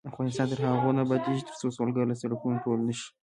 افغانستان 0.09 0.47
تر 0.51 0.59
هغو 0.69 0.89
نه 0.95 1.01
ابادیږي، 1.03 1.43
ترڅو 1.49 1.67
سوالګر 1.75 2.03
له 2.07 2.15
سړکونو 2.21 2.61
ټول 2.65 2.79
نشي. 2.87 3.07